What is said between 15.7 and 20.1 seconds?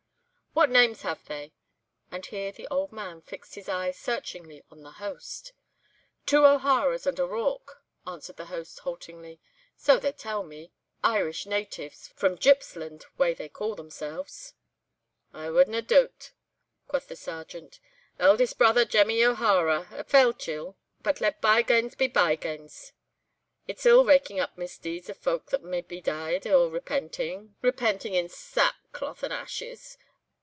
doot," quoth the Sergeant. "Eldest brother Jemmy O'Hara, a